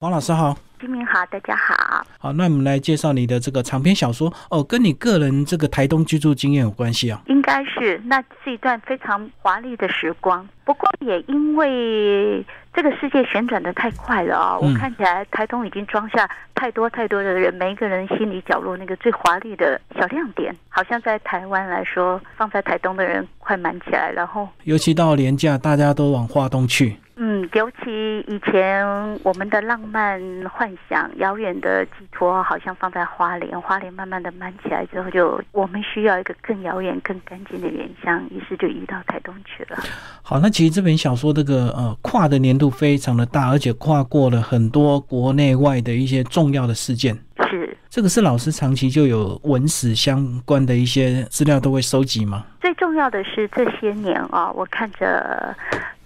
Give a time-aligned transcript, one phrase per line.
[0.00, 2.02] 王老师好，金明好，大家好。
[2.18, 7.20] 好，那我们来介绍你的这个长篇小说哦，跟你个人这个台东居住经验有关系啊？
[7.26, 10.48] 应该是，那是一段非常华丽的时光。
[10.64, 12.42] 不过也因为
[12.72, 26.96] 这个世界旋转的太快了啊，我看起来台东已经装下太多太多的人，每一个人心里角落那个最华丽的小亮点，好像在台湾来说，放在台东的人快满起来，然后尤其到年假，大家都往华东去。
[27.22, 28.82] 嗯，尤其以前
[29.22, 30.18] 我们的浪漫
[30.48, 39.76] 幻想、遥远的寄托，好像放在花莲，花莲慢慢的满起来之后，就我们需要一个更遥远、更干净的原乡，于是就移到台东去了。
[40.22, 47.14] 好，那其实这本小说这个呃跨的年度非常的大，而且跨过了很多国内外的一些重要的事件。
[47.50, 52.46] 是，这个是老师长期就有文史相关的一些资料都会收集吗？
[52.62, 55.54] 最重要的是这些年啊，我看着。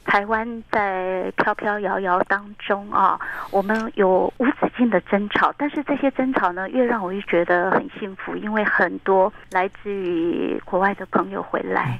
[0.04, 3.18] 台湾在飘飘摇摇当中啊，
[3.50, 11.98] 我们有无止境的争吵，但是这些争吵呢，越让我越觉得很幸福，因为很多来自于国外的朋友回来，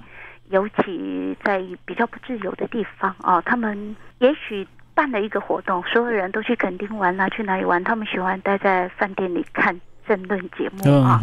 [0.50, 7.82] 尤其在比较不自由的地方啊，他们也许办了一个活动，所有人都去垦丁玩啊，去哪里玩？
[7.82, 11.20] 他们喜欢待在饭店里看政论节目啊。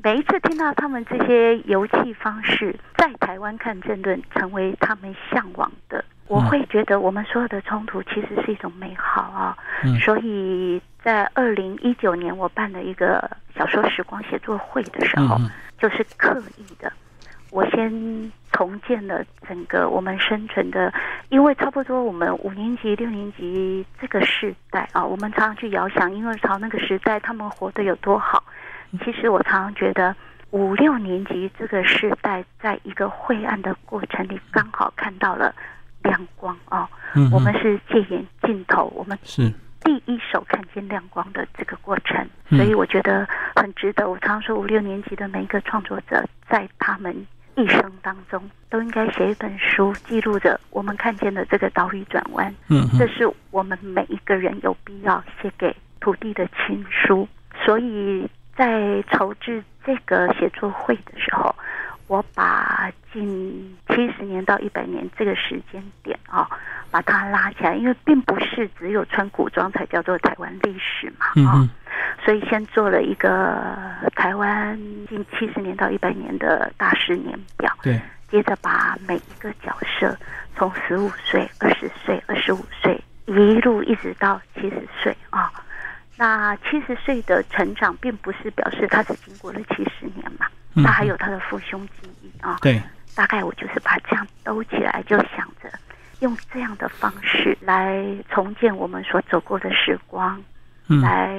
[0.00, 9.56] 每一次听到他们这些游戏方式，在台湾看政论成为他们向往的，我会觉得我们所有的冲突其实是一种美好啊。
[10.00, 15.36] 所以在二零一九年，我办了一个小说时光写作会的时候，
[15.78, 16.92] 就是刻意的，
[17.50, 20.92] 我先重建了整个我们生存的，
[21.28, 28.42] 因为差不多我们五年级、六年级这个时代啊，我们常常去遥想婴儿潮那个时代，他们活得有多好。
[29.04, 30.14] 其实我常常觉得，
[30.50, 35.54] 五六年级这个时代，在一个晦暗的过程里，刚好看到了
[36.02, 36.88] 亮光哦。
[37.32, 44.08] 我们是借眼镜头，我们是第一手看见亮光的这个过程，所以我觉得很值得。
[44.08, 47.26] 我常常说，五六年级的每一个创作者，在他们
[47.56, 52.54] 一生当中，都应该写一本书，记录着我们看见的这个岛屿转弯。
[52.68, 57.28] 嗯，这是我们每一个人有必要写给土地的情书。
[57.64, 58.28] 所以。
[58.58, 61.54] 在筹制这个写作会的时候，
[62.08, 66.48] 我把近七十年到一百年这个时间点啊，
[66.90, 71.68] 把它拉起来，因为并不是只有穿古装才叫做台湾历史嘛啊，
[72.24, 73.62] 所以先做了一个
[74.16, 74.74] 台湾
[75.06, 80.16] 近七十年到一百年的大师年表，对，接着把每一个角色
[80.56, 85.52] 从十五岁、二十岁、二十五岁一路一直到七十岁啊。
[86.16, 90.46] 那七十岁的成长，并不是表示他只经过了七十年嘛？
[90.84, 92.58] 他还有他的父兄记忆啊。
[92.60, 92.82] 对，
[93.14, 95.70] 大概我就是把这样兜起来，就想着
[96.20, 100.40] 用这样的方式来重建我们所走过的时光，
[100.86, 101.36] 来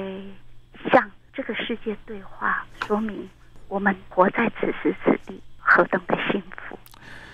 [0.92, 3.28] 向这个世界对话，说明
[3.68, 6.78] 我们活在此时此地何等的幸福。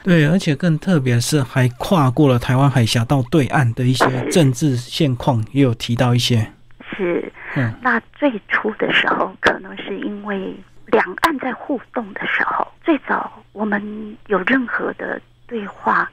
[0.03, 6.53] 对，而且更特别是还跨过了台湾海峡到对岸的一些政治现况，也有提到一些。
[6.97, 7.33] 是，
[7.81, 10.55] 那最初的时候，可能是因为
[10.97, 16.11] 两岸在互动的时候，最早我们有任何的对话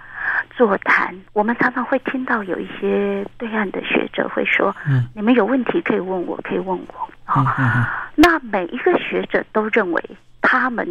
[0.58, 10.04] 座谈，我们常常会听到有一些对岸的学者会说：“嗯，你们有问题可以问我，可以问我。”啊，那每一个学者都认为
[10.42, 10.86] 他们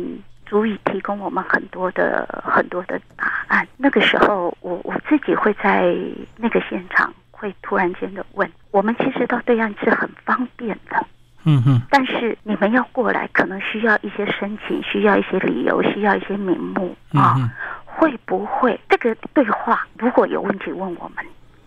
[0.46, 3.68] 足以提供我们很多的很多的答案。
[3.76, 5.94] 那个时候，我我自己会在
[6.38, 7.12] 那个现场。
[7.30, 11.04] 会突然间的问我们，其实到对岸是很方便的，
[11.44, 11.80] 嗯哼。
[11.90, 17.36] 但是你们要过来，可能需要一些申请，需要一些理由，需要一些名目啊。
[17.84, 21.24] 会不会这个对话如果有问题问我们，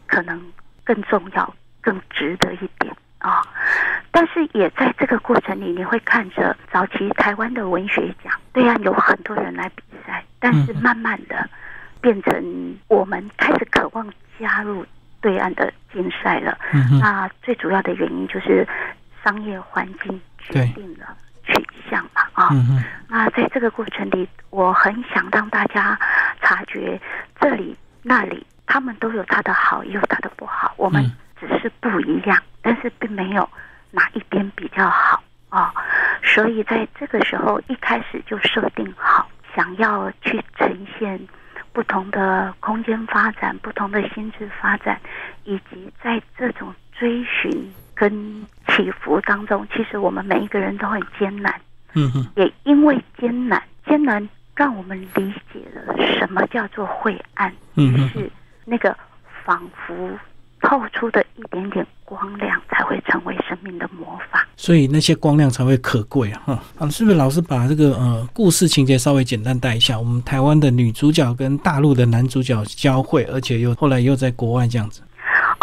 [0.08, 0.42] 可能
[0.84, 3.42] 更重要、更值得一点啊？
[4.12, 11.48] 但是也在这个过程里，你会看着早期台湾的文学奖，对岸有很多人来比赛，但是慢慢的
[12.02, 14.86] 变成我们开始渴望加入。
[15.22, 16.56] 对岸的竞赛了，
[17.02, 18.68] 那最主要的原因就是
[19.26, 21.54] 商业环境决定了取
[21.90, 22.50] 向嘛啊。
[23.10, 26.00] 那在这个过程里，我很想让大家
[26.44, 27.02] 察觉
[27.42, 30.72] 这里那里，他们都有他的好，也有他的不好。
[30.78, 31.04] 我们
[31.40, 33.50] 只是不一样，但是并没有
[33.90, 35.74] 哪一边比较好啊。
[36.24, 41.20] 所以在这个时候一开始就设定好，想要去呈现。
[41.74, 44.98] 不同的空间发展，不同的心智发展，
[45.44, 51.54] 以及在这种追寻跟起伏当中，其实我们每一个人都很艰难。
[51.94, 57.54] 嗯哼，也因为艰难，艰难让我们理解了什么叫做晦暗。
[57.76, 58.30] 嗯是
[58.66, 58.96] 那个
[59.46, 59.96] 仿佛
[60.62, 64.46] 透出的一点点光亮，才会成为生命的魔法。
[64.58, 66.42] 所以那些光亮才会可贵啊！
[66.46, 69.98] 哈，啊，是不是老师把这个呃故事情节稍微简单带一下？
[70.00, 75.02] 我们台湾的女主角跟大陆的男主角交汇，而且又后来又在国外这样子。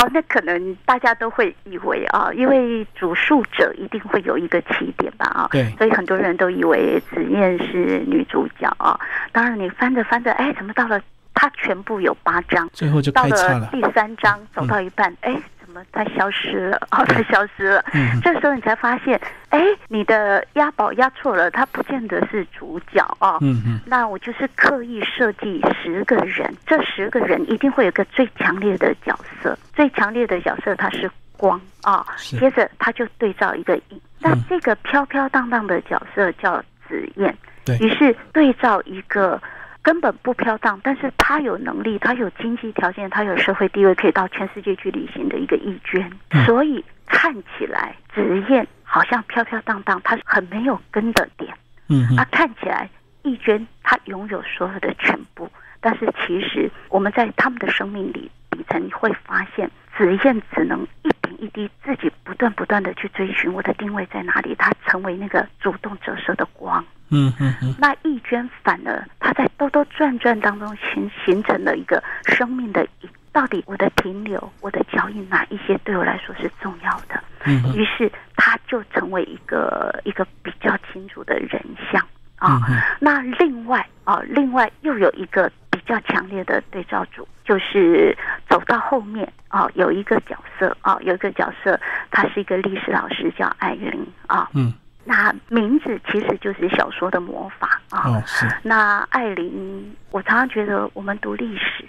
[0.02, 5.26] 哦，那可能大家都会以为啊，因为主述者一定会有一个起点吧？
[5.26, 8.98] 啊，对，所以很多人都以为紫燕是女主角啊。
[9.30, 11.00] 当然，你翻着翻着，哎，怎么到了
[11.34, 13.60] 它全部有八章，最后就到了。
[13.60, 16.76] 了第三章，走到一半，哎，怎么它消失了？
[16.92, 17.84] 哦，它消失了。
[17.94, 23.38] 嗯这时候你才发现，哎，你的押宝押错了，它不见得是主角哦。
[23.40, 39.40] 嗯嗯那我就是刻意设计十个人，这十个人一定会有个最强烈的角色，最强烈的角色它是光啊、是接着他就对照一个影，那嗯这个飘飘荡荡的角色叫紫燕，对于是对照一个。
[39.82, 51.52] 根本不飘荡，但是他有能力，他有经济条件，他有社会地位，可以到全世界去旅行的一个义捐，嗯所以看起来紫燕好像飘飘荡荡，她很没有根的点。
[51.88, 52.88] 嗯嗯啊，看起来
[53.22, 55.50] 义捐他拥有所有的全部，
[55.80, 66.82] 但是其实我们在他们的生命里底层会发现，紫燕只能一点一滴自己不断不断的去追寻我的定位在哪里，他成为那个主动折射的光。
[67.12, 73.08] 嗯嗯嗯那义娟反而她在兜兜转转当中形形成了一个生命的一。
[73.34, 77.18] 到底我的停留，我的脚印哪一些对我来说是重要的？
[77.46, 81.58] 嗯嗯于是他就成为一个一个比较清楚的人
[81.90, 82.06] 像
[82.36, 82.60] 啊。
[83.00, 88.14] 那另外啊，另外又有一个比较强烈的对照组，就是
[88.50, 91.80] 走到后面啊，有一个角色啊，有一个角色，
[92.10, 93.90] 他是一个历史老师，叫艾云
[94.26, 94.50] 啊。
[94.52, 98.10] 嗯那名字其实就是小说的魔法啊。
[98.10, 101.84] 哦是那艾琳，我常常觉得我们读历史，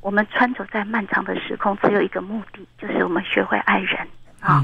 [0.00, 3.98] 我们穿走在漫长的时空，只有一个目的，就是我们学会爱人
[4.40, 4.62] 啊。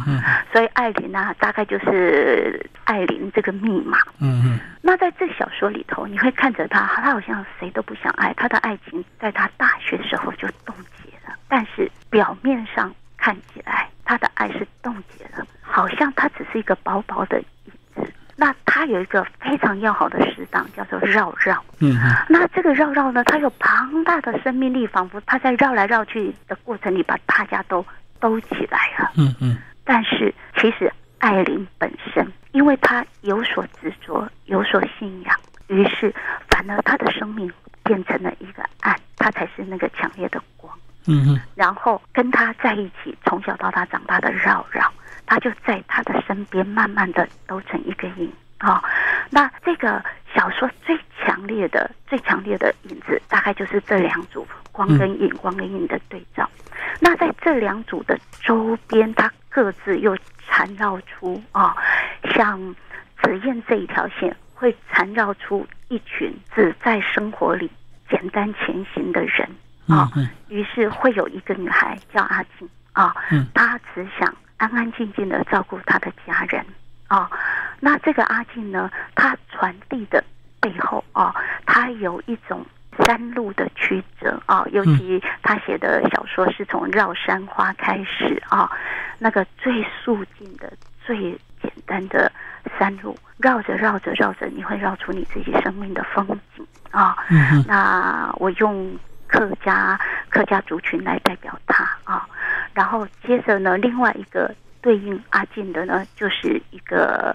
[0.52, 3.98] 所以艾琳啊，大概就是艾琳这个密码。
[4.20, 17.42] 嗯嗯那在这小说里头，你会看着他，他好像谁都不想爱，他的爱情在他大学时候就冻结了，但是表面上看起来他的爱是冻结了，好像他只是一个薄薄的。
[18.84, 21.64] 那他有一个非常要好的适当，叫做绕绕。
[21.80, 27.84] 嗯嗯那这个绕绕呢，它有庞大的生命力，仿佛它在绕来绕去的过程里，把大家都
[28.20, 29.10] 兜起来了。
[29.16, 35.34] 嗯嗯但是其实艾琳本身，因为她有所执着，有所信仰，
[35.68, 36.14] 于是
[36.50, 37.50] 反而她的生命
[37.82, 40.70] 变成了一个暗，她才是那个强烈的光。
[41.06, 44.92] 嗯嗯然后跟他在一起，从小到大长大的绕绕，
[45.24, 48.82] 他就在他的身边慢慢的都成一个影啊、
[49.30, 50.02] 那这个
[50.34, 56.48] 小说最强烈的、最强烈的影子，大概就是这两组光跟影、光跟影的对照。
[57.00, 60.16] 那在这两组的周边，它各自又
[60.46, 61.76] 缠绕出啊、
[62.32, 62.58] 像
[63.22, 67.70] 紫燕这一条线，会缠绕出一群只在生活里
[68.08, 69.48] 简单前行的人
[69.88, 70.10] 啊。
[70.16, 76.64] 嗯于是会有一个女孩叫阿静啊，嗯她只想安安静静的照顾她的家人
[77.08, 77.28] 啊。
[77.84, 80.24] 那这个阿静呢，她传递的
[80.58, 81.34] 背后啊，
[81.66, 82.64] 她有一种
[83.04, 88.72] 山路的曲折啊，尤其她写的小说是从绕山花开始啊，
[89.18, 90.72] 那个最素净的、
[91.04, 92.32] 最简单的
[92.78, 97.14] 山路，绕着绕着绕着，你会绕出你自己生命的风景啊。
[97.66, 102.26] 那我用客家客家族群来代表他啊，
[102.72, 107.34] 然后接着呢，另外一个对应阿静的呢，就是一个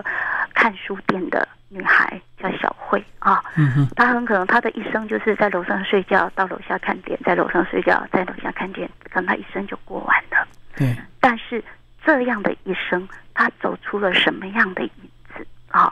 [0.53, 3.43] 看书店的女孩，叫小慧啊。
[3.57, 10.47] 嗯嗯她很可能她的一生就是在楼上睡觉，到楼下看店，在楼上睡觉，在楼下看店，可能她一生就过完了。
[10.77, 11.63] 对但是
[12.05, 14.91] 这样的一生，她走出了什么样的影
[15.35, 15.91] 子啊？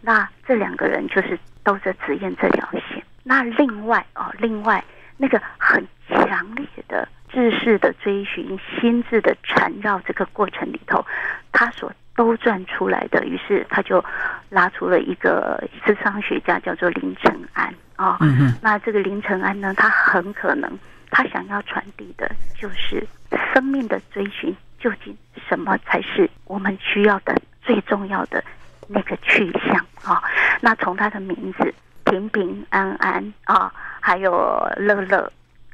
[0.00, 3.00] 那这两个人就是兜着紫燕这条线。
[3.22, 4.82] 那另外哦，另外
[5.16, 11.04] 那个很强烈的知识的追寻、心智的缠绕这个过程里头，
[11.52, 14.02] 他所兜转出来的，于是他就
[14.48, 17.66] 拉出了一个智商学家，叫做林承安
[17.96, 18.16] 啊。
[18.22, 20.78] 嗯嗯那这个林承安呢，他很可能
[21.10, 22.26] 他想要传递的
[22.58, 23.06] 就是
[23.52, 25.14] 生命的追寻，究竟
[25.46, 28.42] 什么才是我们需要的最重要的
[28.88, 29.76] 那个去向
[30.10, 30.22] 啊？
[30.62, 31.74] 那从他的名字
[32.06, 34.32] 平平安安啊，还有
[34.78, 35.30] 乐乐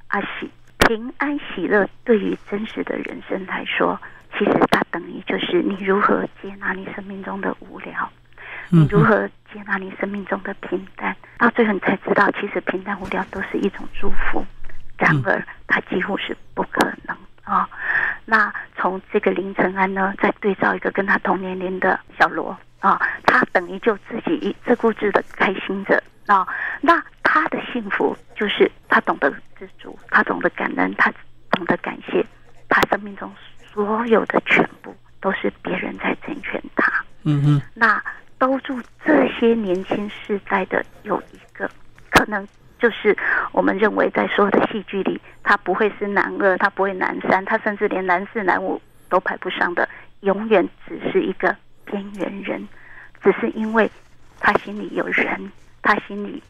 [0.09, 0.51] 阿喜，
[0.93, 3.99] 平安喜乐对于真实的人生来说，
[4.37, 8.11] 其实它等于就是你如何接纳你生命中的无聊。
[8.69, 11.17] 你嗯如何接纳你生命中的平淡？
[11.39, 14.45] 到最后你才知道，其实平淡无聊都是一种祝福。
[14.99, 17.67] 然而，它几乎是不可能啊、
[18.27, 26.47] 那从这个林承安呢，再对照一个跟他同年龄的小罗啊，他等于就自己一自顾自的开心着啊。
[26.81, 31.13] 那他的幸福就是他懂得知足，他懂得感恩，他
[31.51, 32.25] 懂得感谢，
[32.69, 33.33] 他生命中
[33.73, 36.93] 所有的全部都是别人在成全他。
[37.25, 38.03] 嗯哼，那
[38.39, 41.71] 兜住这些年轻世代的有一个
[42.11, 42.47] 可能。
[42.79, 43.17] 就是
[43.53, 49.89] 我们认为，在所有的戏剧里，他不会是男二，他不会男三，他甚至连男四、男五都排不上的，
[50.23, 52.67] 永远只是一个边缘人。
[53.23, 53.89] 只是因为
[54.41, 56.43] 他心里有人，他心里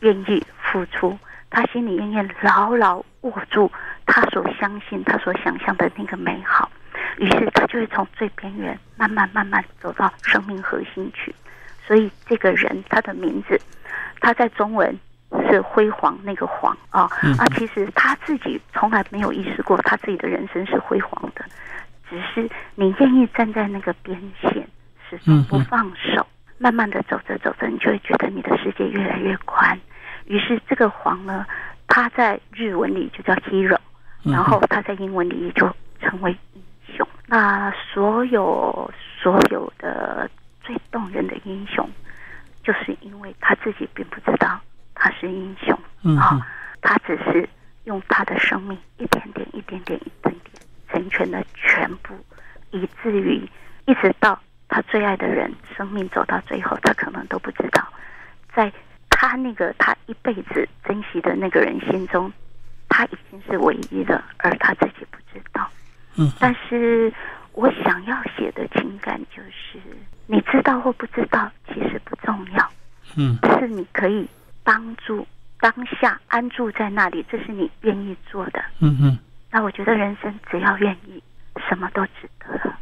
[0.00, 1.18] 愿意付出，
[1.50, 3.70] 他心里愿意牢牢握住
[4.06, 6.70] 他所相信、他所想象的那个美好，
[7.18, 11.34] 于是他就会从最边缘慢慢慢慢走到生命核心去。
[11.86, 13.60] 所以，这个人他的名字，
[14.20, 14.98] 他在中文。
[15.50, 17.02] 是辉煌那个煌啊
[17.38, 17.44] 啊！
[17.54, 21.44] 其实他自己从来没有意识过，他自己的人生是辉煌的。
[22.08, 24.66] 只是你愿意站在那个边线，
[25.08, 26.26] 始终不放手，
[26.58, 29.78] 慢慢的走着走着，你就会觉得你的世界越来越宽。
[30.26, 31.46] 于是这个黄呢，
[31.86, 33.78] 它在日文里就叫 hero，
[34.22, 36.62] 然后它在英文里就成为英
[36.96, 37.06] 雄。
[37.26, 40.28] 那所有所有的
[40.62, 41.88] 最动人的英雄，
[42.62, 44.60] 就是因为他自己并不知道。
[45.00, 46.44] 他是英雄啊！
[46.80, 47.48] 他只是
[47.84, 52.14] 用他的生命一点点、一点点、一点点成全了全部，
[52.72, 53.48] 以至于
[53.86, 54.36] 一直到
[54.68, 57.86] 他最爱的人生命走到最后，他可能都不知道，
[58.54, 58.72] 在
[59.10, 62.32] 他那个他一辈子珍惜的那个人心中，
[62.88, 65.68] 他已经是唯一的，而他自己不知道。
[66.16, 67.12] 嗯，但是
[67.52, 69.80] 我想要写的情感就是，
[70.26, 72.70] 你知道或不知道，其实不重要。
[73.16, 74.28] 嗯，是你可以。
[74.64, 75.26] 帮助
[75.60, 78.62] 当下安住在那里，这是你愿意做的。
[78.80, 79.18] 嗯嗯。
[79.50, 81.22] 那我觉得人生只要愿意，
[81.66, 82.77] 什么都值得了。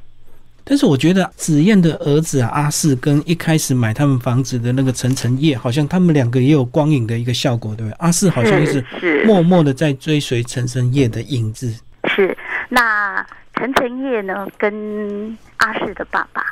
[0.68, 7.96] 但是我觉得紫燕的儿子啊阿四跟一开始买他们房子的那个陈晨烨，好像他们两个也有光影的一个效果，对不对？
[8.00, 8.84] 阿四好像是
[9.24, 11.72] 默默的在追随陈晨烨的影子。
[12.08, 12.36] 是。
[12.68, 16.42] 那陈晨烨呢，跟阿四的爸爸。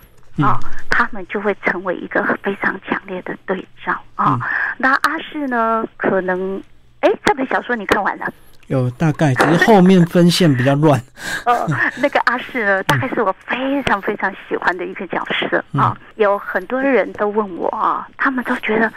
[0.42, 0.59] 啊，
[0.90, 4.37] 他们就会成为一个非常强烈的对照啊。
[4.76, 5.87] 那阿四呢？
[5.97, 6.61] 可能，
[6.99, 8.26] 哎，这本小说你看完了？
[8.68, 11.00] 有大概，只是后面分线比较乱。
[11.47, 11.66] 呃，
[12.00, 15.97] 那个阿四呢，大概是我非常非常喜欢的一个角色啊。
[16.16, 18.90] 有很多人都问我啊，他们都觉得，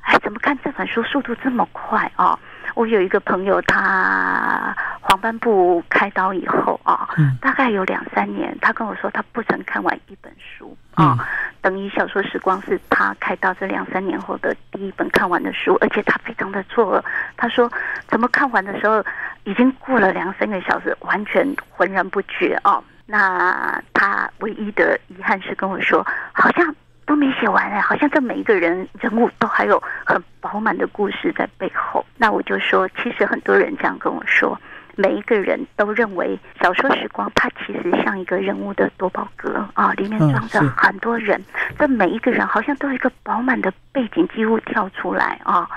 [0.00, 2.38] 哎，怎么看这本书速度这么快啊？
[2.76, 7.08] 我有一个朋友，他黄斑部开刀以后啊，
[7.40, 11.18] 大概有两三年，他跟我说他不曾看完一本书啊。
[11.62, 17.04] 等于小说时光是他开刀这两三年后的第一本看完的书，而且他非常的错愕，
[17.36, 17.70] 他说
[18.10, 19.04] 怎么看完的时候
[19.44, 22.82] 已经过了两三个小时，完全浑然不觉哦。
[23.06, 26.74] 那他唯一的遗憾是跟我说，好像。
[27.06, 32.06] 都没写完哎，好像这每一个人人物都还有很饱满的故事在背后。
[32.16, 34.56] 那我就说，其实很多人这样跟我说，
[34.94, 41.44] 每一个人都认为小说时光它其实像一个人物的多宝格啊，里面装着很多人，
[41.76, 45.68] 这每一个人好像都有一个饱满的背景，几乎跳出来啊。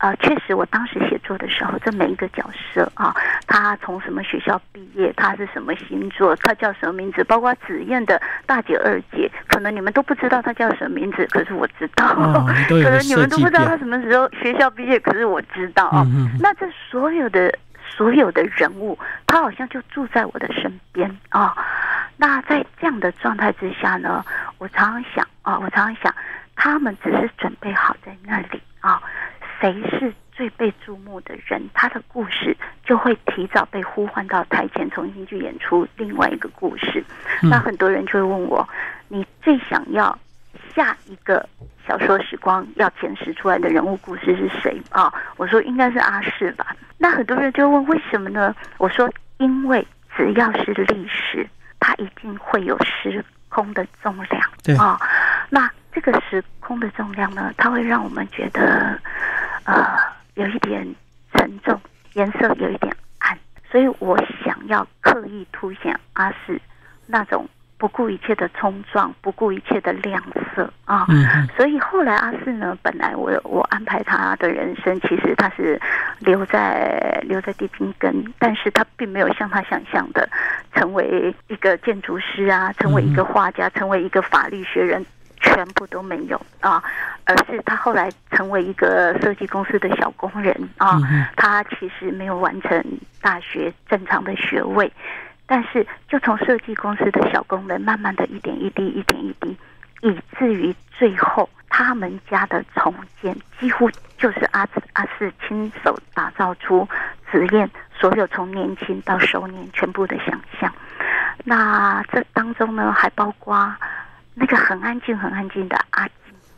[0.00, 2.42] 呃，确实，我当时写作的时候，这每一个角
[2.72, 3.14] 色啊，
[3.46, 12.06] 他从什么学校毕业，他是什么星座，他叫什么名字，包括紫燕的大姐、二姐，可能你们都不知道他叫什么名字，可是我知道。
[12.68, 16.06] 可能你们都不知道他什么时候学校毕业，可是我知道啊。
[16.40, 17.54] 那这所有的
[17.86, 21.54] 所有的人物，他好像就住在我的身边啊。
[22.16, 24.24] 那在这样的状态之下呢，
[24.56, 26.14] 我常常想啊，我常常想，
[26.56, 28.98] 他们只是准备好在那里啊。
[29.60, 37.04] 谁是最被注目的人，他的故事就会提早被呼唤到台前，重新去演出另外一个故事。
[37.42, 38.66] 那很多人就会问我：
[39.08, 40.18] 你最想要
[40.74, 41.46] 下一个
[41.86, 45.12] 小说时光要诠释出来的人物故事是谁啊？
[45.36, 46.74] 我说应该是阿四吧。
[46.96, 48.54] 那很多人就问为什么呢？
[48.78, 49.86] 我说因为
[50.16, 51.46] 只要是历史，
[51.78, 54.98] 它一定会有时空的重量啊。
[55.50, 58.98] 那这个时空的重量呢，它会让我们觉得。
[59.64, 59.86] 呃，
[60.34, 60.84] 有一点
[61.34, 61.78] 沉重，
[62.14, 63.38] 颜色有一点暗，
[63.70, 66.58] 所以我想要刻意凸显阿四
[67.06, 70.20] 那种不顾一切的冲撞，不顾一切的亮
[70.56, 71.04] 色啊。
[71.08, 71.46] 嗯。
[71.56, 75.80] 所以后来阿四呢，本来我我安排他的人生，其实他是
[76.18, 80.28] 留在留在地平根，但是他并没有像他想象的
[80.74, 85.04] 成为一个建筑师啊，成为一个画家，成为一个法律学人。
[85.40, 86.82] 全部都没有啊，
[87.24, 91.00] 而是他后来成为一个设计公司的小工人啊。
[91.36, 92.84] 他其实没有完成
[93.20, 94.90] 大学正常的学位，
[95.46, 99.56] 但是就从设计公司的小工人，慢慢的一点一滴，一点一滴，
[100.02, 106.86] 以至于最后他们家的重建，几乎就是阿阿四亲手打造出
[107.30, 107.68] 紫燕
[107.98, 110.72] 所有从年轻到熟年全部的想象。
[111.44, 113.74] 那这当中呢，还包括
[114.40, 116.08] 那个很安静、很安静的阿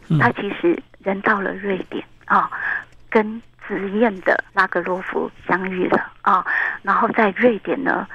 [0.06, 2.48] 静，他其实人到了瑞典啊，
[3.10, 6.46] 跟紫燕的拉格洛夫相遇了啊，
[6.82, 8.06] 然后在瑞典呢，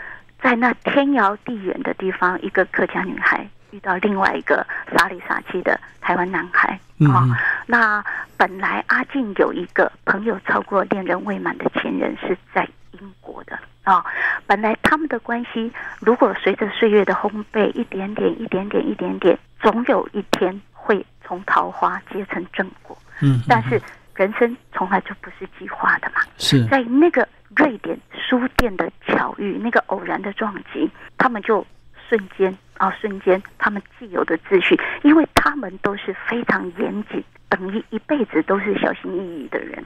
[0.41, 6.79] 在那天遥地远的地方，一个客家女孩遇到另外一个傻里傻气的台湾男孩
[7.11, 7.27] 啊。
[7.65, 8.01] 那
[8.37, 12.65] 本来阿静有一个朋友超过恋人未满的前人是在
[12.99, 13.57] 英国的。
[13.83, 14.03] 啊，
[14.45, 22.97] 本来他们的关系，如果随着岁月的烘焙，一点点、一点点、一点点，总有一天会从桃花结成正果。
[23.21, 23.81] 嗯，但是
[24.15, 26.21] 人生从来就不是计划的嘛。
[26.37, 31.65] 是在那个瑞典书店的巧遇，那个偶然的撞击，他们就
[32.09, 39.83] 瞬间啊，瞬间，他们既有的秩序，因为他们都是非常严谨，等于一辈子都是小心翼翼的人，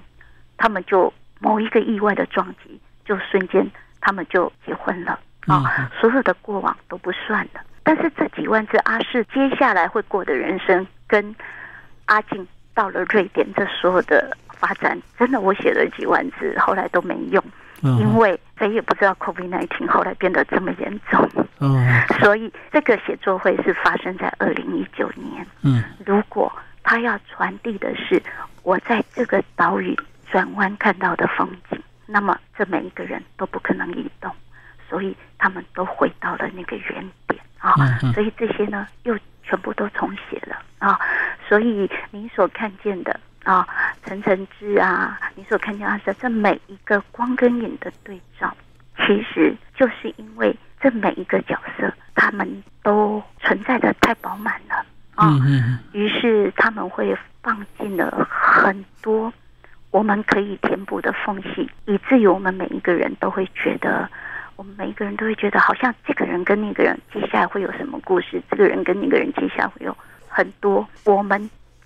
[0.58, 3.70] 他们就某一个意外的撞击，就瞬间。
[4.04, 7.62] 他们就结婚了啊，所有的过往都不算了。
[7.84, 11.36] 但是这几万字阿四接下来会过的人生，跟
[12.08, 17.44] 阿静到了瑞典这所有的发展，真的我写了几万字，后来都没用，
[17.84, 21.30] 因为谁也不知道 COVID nineteen 后来变得这么严重。
[21.60, 25.46] 嗯，所以这个写作会是发生在二零一九年。
[25.62, 28.20] 嗯，如果他要传递的是
[28.64, 29.96] 我在这个岛屿
[30.32, 31.80] 转弯看到的风景。
[32.14, 34.30] 那么，这每一个人都不可能移动，
[34.90, 37.72] 所以他们都回到了那个原点啊。
[38.14, 41.00] 所以这些呢，又全部都重写了啊。
[41.48, 43.66] 所以你所看见的啊，
[44.04, 48.54] 陈晨之啊，你所看见阿瑟，这每一个光跟影的对照，
[48.98, 55.40] 其实就是因为这每一个角色，他们都存在的太饱满了啊。
[55.94, 59.32] 于是他们会放进了很多。
[59.92, 61.81] 我们可以填补的缝隙，以
[62.12, 64.06] 至于我们每一个人都会觉得，
[64.58, 69.98] 我们每一个人都会觉得，好像这个人跟那个人接下来会有什么故事，这个人跟那个人接下来会有
[70.28, 70.86] 很多。
[71.06, 71.40] 我们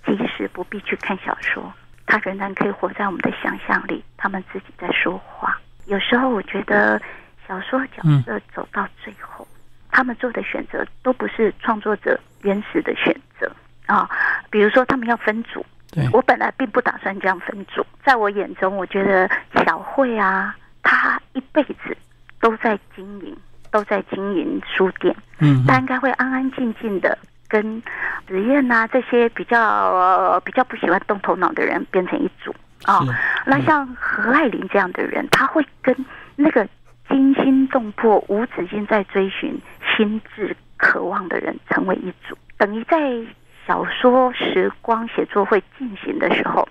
[0.03, 1.71] 即使不必去看小说，
[2.07, 5.59] 他仍然可以活在我们的想象里，他们自己在说话。
[5.85, 6.99] 有时候我觉得，
[7.47, 9.47] 小说角色走到最后，
[9.91, 13.51] 他们做的选择都不是创作者原始的选择
[13.85, 14.09] 啊，
[14.49, 15.63] 比如说他们要分组。
[16.11, 19.29] 我本来并不打算这样分组，在我眼中，我觉得
[19.65, 21.95] 小慧啊，她一辈子
[22.39, 23.35] 都在经营，
[23.71, 27.81] 都在经营书店，嗯，她应该会安安静静的跟
[28.27, 32.53] 子燕呐这些比较比较不喜欢动头脑的人变成一组
[32.83, 32.99] 啊。
[33.45, 35.95] 那像何爱玲这样的人，他会跟
[36.35, 36.67] 那个
[37.07, 39.59] 惊心动魄、无止境在追寻
[39.95, 42.99] 心智渴望的人成为一组，等于在。
[43.67, 46.67] 小说时光写作会进行的时候，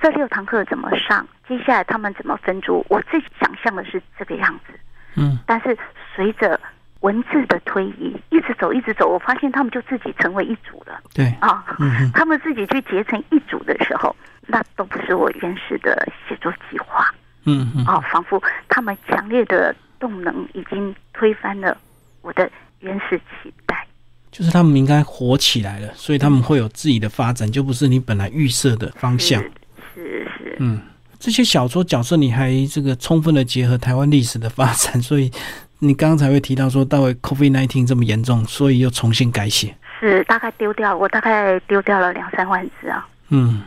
[0.00, 1.26] 这六堂课怎么上？
[1.48, 2.84] 接下来他们怎么分组？
[2.88, 4.78] 我自己想象的是这个样子。
[5.16, 5.76] 嗯，但是
[6.14, 6.60] 随着
[7.00, 11.00] 文字的推移，一直走，一直走，我发现他们就自己成为一组了。
[11.14, 11.64] 对啊，
[12.12, 14.14] 他们自己去结成一组的时候，
[14.46, 17.10] 那都不是我原始的写作计划。
[17.44, 21.76] 嗯嗯，哦，仿佛他们强烈的动能已经推翻了
[22.22, 23.85] 我的原始期待。
[24.36, 29.42] 就是他们应该火起来了，所以他们会有自己的发展，就不是你本来预设的方向。
[29.94, 30.78] 是是，嗯，
[31.18, 35.32] 这些小说角色你还这个充分的结合台湾历史的发展，所以
[35.78, 39.74] 你刚刚才会提到说，到 COVID nineteen 这么严重，所以又重新改写。
[39.98, 43.08] 是大概丢掉，我大概丢掉了两三万字啊。
[43.30, 43.62] 嗯，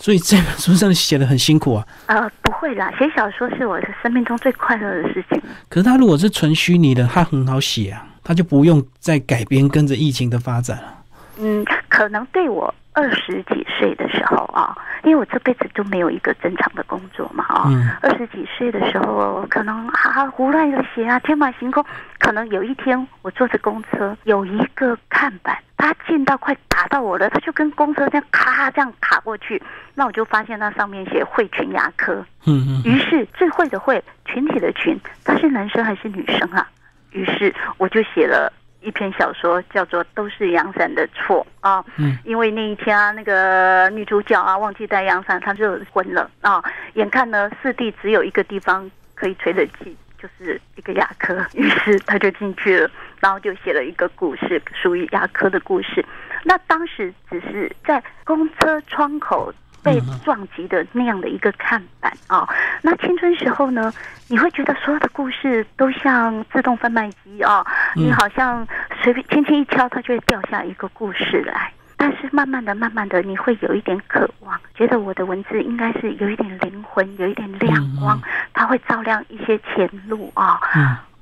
[0.00, 1.86] 所以这本书真的写的很辛苦啊。
[2.06, 5.40] 呃，不会啦，写小说是我生命中最快乐的事情。
[5.68, 8.04] 可是他如果是纯虚拟的，他很好写啊。
[8.22, 10.94] 他就不用再改编跟着疫情的发展了。
[11.38, 17.64] 嗯，可能对我二十几岁的时候啊，因为我这辈子都没有一个正常的工作嘛啊。
[17.68, 17.90] 嗯。
[18.02, 21.84] 二十几岁的时候，可能啊胡乱的写啊，天马行空。
[22.18, 29.60] 可能有一天我坐着公车，有一个看板，他近到快打到我了，他就跟公车这样咔这样卡过去，
[29.94, 32.14] 那我就发现那上面写“会群牙科”。
[32.44, 32.82] 嗯嗯。
[32.84, 36.68] 于是智慧的慧，群体的群，他是男生还是女生啊？
[37.12, 41.84] 于是我就写了一篇小说，叫做《都是阳伞的错》啊。
[41.96, 46.62] 嗯，因为那一天啊，那个女主角啊忘记带阳伞，她就昏了啊。
[46.94, 51.44] 眼看呢，四弟只有一个地方可以吹得气，就是一个牙科。
[51.54, 56.04] 于是她就进去了，然后就写了一个故事，属于牙科的故事。
[56.42, 62.48] 那当时只是在公车窗口被撞击的那样的一个看板啊。
[62.82, 63.92] 那青春时候呢，
[64.28, 67.64] 你会觉得所有的故事都像自动贩卖机啊，
[67.94, 68.66] 你好像
[69.02, 71.72] 随便轻轻一敲，它就会掉下一个故事来。
[71.96, 78.18] 但是慢慢的、慢慢的，你会有一点渴望，觉得我的文字应该是有一点灵魂，有一点亮光，
[78.54, 80.58] 它会照亮一些前路啊。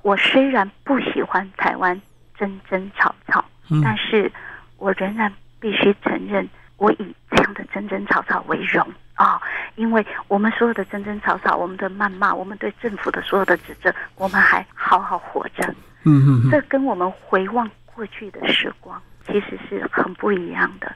[0.02, 2.00] 我虽然不喜欢台湾
[2.38, 3.44] 争争吵吵，
[3.82, 4.30] 但是
[4.76, 9.40] 我仍然必须承认，我以这样的争争吵吵为荣啊！
[9.76, 15.74] 因为我们所有的争争吵吵，我们的谩骂，我们对政府的所有的指责，我们还好好活着。
[16.04, 19.00] 嗯嗯，这跟我们回望过去的时光。
[19.26, 20.90] 其实是很不一样的。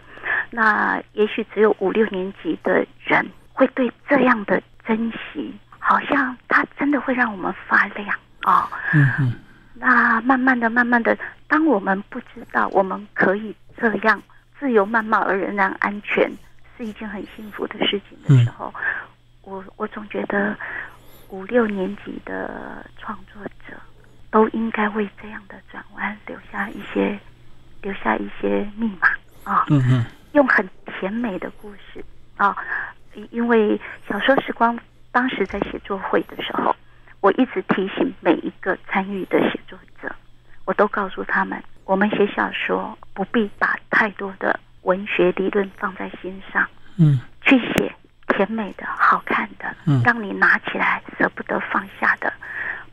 [0.50, 8.08] 那也许只有五六年级的人会对这样的珍惜，好像它真的会让我们发亮
[8.40, 8.70] 啊。
[8.94, 9.34] 嗯嗯。
[9.74, 11.14] 那慢慢的、慢慢的，
[11.46, 14.22] 当我们不知道我们可以这样
[14.62, 16.30] 自由谩骂而仍然安全，
[16.78, 18.72] 是一件很幸福的事情的时候，
[19.42, 20.56] 我我总觉得
[21.30, 23.76] 五六年级的创作者
[24.30, 27.18] 都应该为这样的转弯留下一些。
[27.80, 29.08] 留下一些密码
[29.42, 29.66] 啊，
[30.34, 32.04] 用很甜美的故事
[32.36, 32.56] 啊，
[33.30, 33.76] 因为
[34.08, 34.78] 小说时光
[35.10, 36.76] 当时在写作会的时候，
[37.18, 40.14] 我一直提醒每一个参与的写作者，
[40.64, 46.66] 我都告诉他们，我们写小说不必把太多的文学理论放在心上，
[46.98, 47.94] 嗯，去写
[48.28, 52.32] 甜美的、好看的，嗯，让你拿起来舍不得放下的，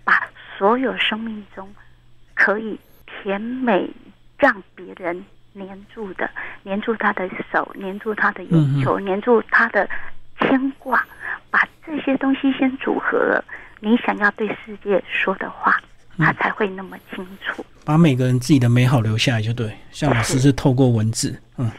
[0.03, 1.67] 把所有生命中
[2.33, 3.89] 可以甜美。
[4.41, 6.29] 让别人黏住的，
[6.63, 9.85] 黏住他的手，黏住他的眼球，黏住他的
[10.39, 11.05] 牵挂，
[11.51, 13.43] 把这些东西先组合了，
[13.81, 15.77] 你想要对世界说的话，
[16.17, 17.65] 他才会那么清楚。
[17.83, 19.71] 把每个人自己的美好留下来就对。
[19.91, 21.69] 像老师是透过文字，嗯，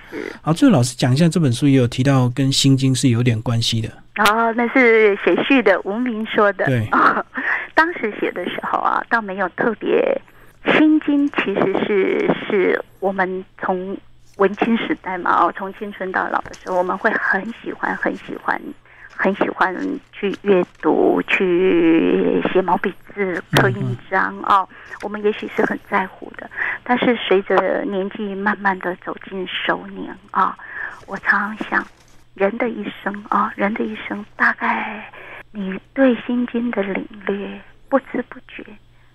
[0.43, 0.53] 好。
[0.53, 3.89] 最后老师讲一下这本书也有提到跟心经是有点关系的。
[4.17, 6.67] 哦，那是写序的无名说的。
[6.67, 6.89] 对，
[7.75, 10.21] 当时写的时候啊，倒没有特别。
[10.77, 13.97] 心经其实是是我们从
[14.37, 18.61] 文青时代嘛，哦，从青春到老的时候，我们会很喜欢、很喜欢、
[19.21, 19.77] 很喜欢
[20.13, 24.67] 去阅读、去写毛笔字、刻印章哦。
[25.03, 26.51] 我们也许是很在乎的，
[26.83, 30.57] 但是随着年纪慢慢的走进熟年啊，
[31.07, 31.87] 我常常想，
[32.33, 35.13] 人的一生啊，人的一生，大概
[35.53, 38.65] 你对心经的领略，不知不觉。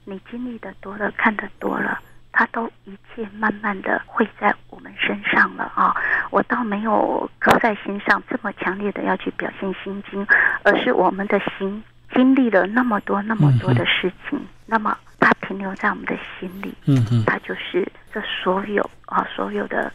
[0.04, 2.00] 你经历的多了，看的多了，
[2.38, 5.96] 它都一切慢慢的会在我们身上了啊！
[6.32, 10.28] 我倒没有刻在心上这么强烈的要去表现心经，
[10.64, 11.82] 而是我们的心
[12.14, 19.90] 经历了那么多那么多的事情，那么它停留在我们的心里，嗯嗯，它就是这所有啊所有的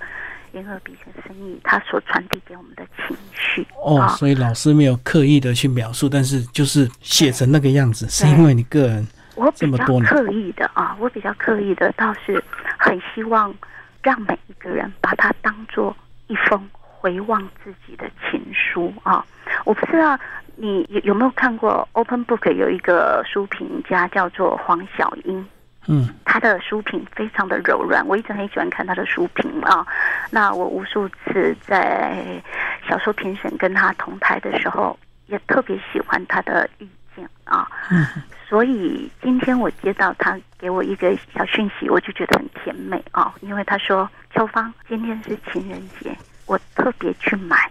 [0.54, 4.08] 银河笔的生意，它所传递给我们的情绪哦。
[4.16, 9.06] 所以老师没有刻意的去描述，但是就是写成那个样子，是因为你个人。
[9.40, 12.42] 我比较刻意的啊，我比较刻意的倒是
[12.78, 13.54] 很希望
[14.02, 19.24] 让每一个人把它当做一封回望自己的情书啊。
[19.64, 20.18] 我不知道
[20.56, 25.44] 你有有没有看过 Open Book 有一个书评家叫做黄小英，
[25.88, 29.86] 嗯，他的书评非常的柔软，我一直很喜欢看他的书评啊。
[30.30, 32.42] 那我无数次在
[32.86, 34.98] 小说评审跟他同台的时候，
[35.28, 36.86] 也特别喜欢他的意
[37.20, 37.68] 见啊。
[37.90, 38.06] 嗯。
[38.48, 43.32] 所以今天我接到他给我一个小讯息，我就觉得很甜美啊！
[43.42, 47.70] 因为他说：“秋芳，今天是情人节，我特别去买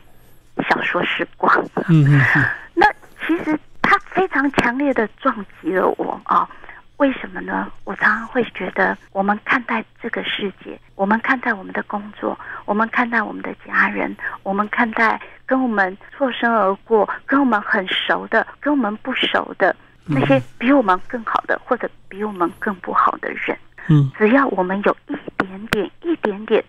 [0.69, 1.53] 小说时光。”
[1.89, 2.45] 嗯嗯嗯。
[2.73, 2.85] 那
[3.27, 6.47] 其实他非常强烈的撞击了我啊！
[6.95, 7.69] 为什么呢？
[7.83, 19.75] 我常常会觉得，我们看待这个世界，我们看待我们的工作，我们看待我们的家人，我们看待跟我们错身而过、跟我们很熟的、跟我们不熟的。
[20.11, 23.57] 那些比我们更好的，或者比我们更不好的人，
[23.89, 26.63] 嗯，只要我们有一点点、一点点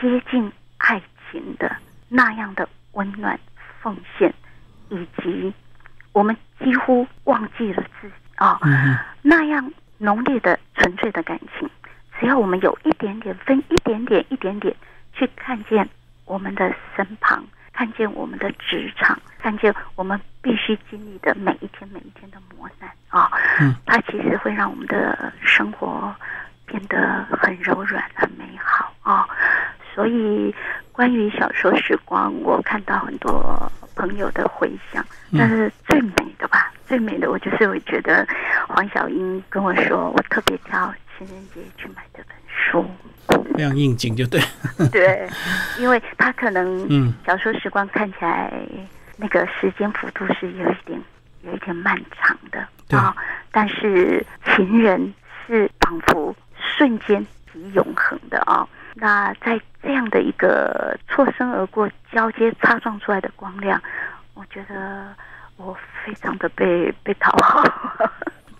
[0.00, 1.70] 接近爱情的
[2.08, 3.38] 那样的温暖
[3.82, 4.32] 奉献，
[4.88, 5.52] 以及
[6.12, 8.58] 我们几乎忘记了自己啊，
[9.20, 11.68] 那样浓烈的纯粹的感情，
[12.18, 14.74] 只要我们有一点点分一点点、一点点
[15.12, 15.86] 去看见
[16.24, 17.44] 我们的身旁。
[17.80, 26.14] 看见我们的职场，看见我们必须经历的每一天每一天的磨难啊，嗯，它其实会让我们的生活
[26.66, 29.26] 变得很柔软、很美好啊。
[29.94, 30.54] 所以，
[30.92, 38.28] 关于小说时光，我看到很多朋友的回响，但是最美的吧，最美的，我就是我觉得
[38.68, 42.84] 黄小英跟我说，我特别挑情人节去买这本书。
[43.54, 44.40] 非常应景，就对。
[44.90, 45.28] 对，
[45.78, 48.52] 因为他可能嗯，小说时光看起来
[49.16, 51.00] 那个时间幅度是有一点
[51.42, 53.14] 有一点漫长的啊，
[53.50, 55.12] 但是情人
[55.46, 58.66] 是仿佛瞬间即永恒的啊。
[58.94, 63.80] 那在这样的一个错身而过、交接擦撞出来的光亮，
[64.34, 65.14] 我觉得
[65.56, 67.62] 我非常的被被讨好。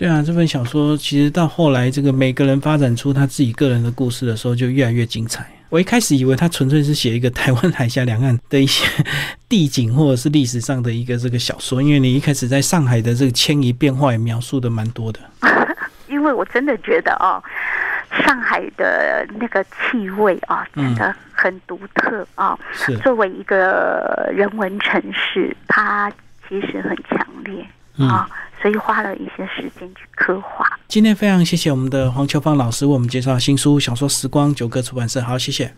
[0.00, 5.46] 对啊，这本小说其实到后来，这个每个人发展出他自己个人的故事的时候，就越来越精彩。
[5.68, 8.88] 我一开始以为他纯粹是写一个台湾海峡两岸的一些
[9.46, 15.20] 地景，或者是历史上的一个这个小说，因为你一开始在上海的这个迁移变化也描述的蛮多的。
[16.08, 17.42] 因为我真的觉得哦。
[18.26, 22.58] 上海的那个气味啊，真的很独特啊。
[22.72, 26.10] 是作为一个人文城市，它
[26.48, 27.64] 其实很强烈
[28.08, 28.28] 啊，
[28.60, 30.66] 所以花了一些时间去刻画。
[30.88, 35.20] 今天非常谢谢我们的黄秋芳老师为我们介绍新书《小说时光》，九歌出版社。
[35.20, 35.72] 好，谢谢。